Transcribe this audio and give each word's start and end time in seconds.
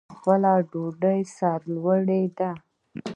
خپله 0.15 0.51
ډوډۍ 0.71 1.21
سرلوړي 1.35 2.23
ده. 2.37 2.51